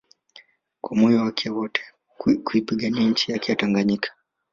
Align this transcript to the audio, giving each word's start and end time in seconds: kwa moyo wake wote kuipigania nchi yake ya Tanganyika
kwa 0.81 0.95
moyo 0.97 1.21
wake 1.21 1.49
wote 1.49 1.81
kuipigania 2.43 3.09
nchi 3.09 3.31
yake 3.31 3.51
ya 3.51 3.55
Tanganyika 3.55 4.11